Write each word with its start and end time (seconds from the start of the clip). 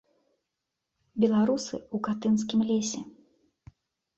Беларусы 1.23 1.73
ў 1.81 1.97
катынскім 2.07 2.59
лесе. 2.71 2.99